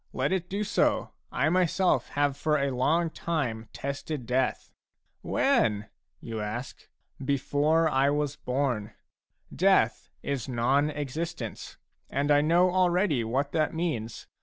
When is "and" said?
12.09-12.31